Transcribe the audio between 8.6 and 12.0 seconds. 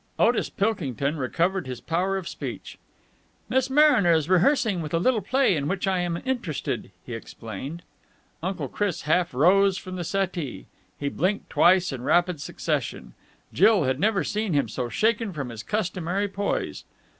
Chris half rose from the settee. He blinked twice